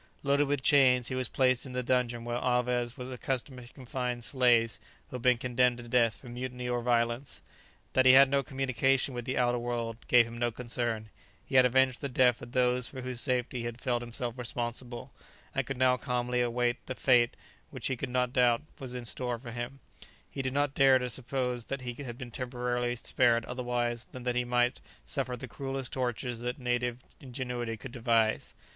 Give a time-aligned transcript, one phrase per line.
[0.23, 4.23] Loaded with chains, he was placed in the dungeon where Alvez was accustomed to confine
[4.23, 4.79] slaves
[5.11, 7.43] who had been condemned to death for mutiny or violence.
[7.93, 11.11] That he had no communication with the outer world gave him no concern;
[11.45, 15.11] he had avenged the death of those for whose safety he had felt himself responsible,
[15.53, 17.35] and could now calmly await the fate
[17.69, 19.81] which he could not doubt was in store for him;
[20.27, 24.33] he did not dare to suppose that he had been temporarily spared otherwise than that
[24.33, 28.55] he might suffer the cruellest tortures that native ingenuity could devise.